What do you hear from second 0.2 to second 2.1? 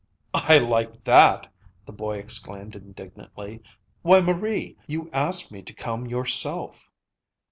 "I like that!" the